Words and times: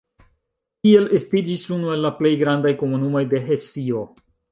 Tiel 0.85 1.03
estiĝis 1.19 1.65
unu 1.75 1.91
el 1.95 2.01
la 2.05 2.11
plej 2.21 2.31
grandaj 2.45 2.71
komunumoj 2.79 3.23
de 3.35 3.43
Hesio. 3.51 4.03